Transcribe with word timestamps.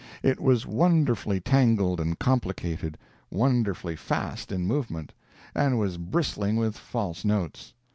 It 0.23 0.39
was 0.39 0.65
wonderfully 0.65 1.39
tangled 1.39 1.99
and 1.99 2.17
complicated, 2.17 2.97
wonderfully 3.29 3.95
fast 3.95 4.51
in 4.51 4.65
movement, 4.65 5.13
and 5.53 5.77
was 5.77 5.99
bristling 5.99 6.55
with 6.55 6.75
false 6.75 7.23
notes. 7.23 7.75